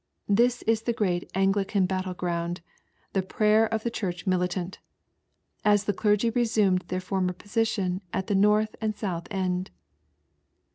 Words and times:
This 0.27 0.63
is 0.63 0.81
the 0.81 0.93
great 0.93 1.29
Anglican 1.35 1.85
battle 1.85 2.15
ground, 2.15 2.61
the 3.13 3.21
Prayer 3.21 3.69
for 3.71 3.77
the 3.77 3.91
Church 3.91 4.25
Militant:" 4.25 4.79
as 5.63 5.83
the 5.83 5.93
clergy 5.93 6.31
resumed 6.31 6.85
their 6.87 6.99
fcfbnner 6.99 7.37
position 7.37 8.01
at 8.11 8.25
the 8.25 8.33
north 8.33 8.75
and 8.81 8.95
south 8.95 9.27
end. 9.29 9.69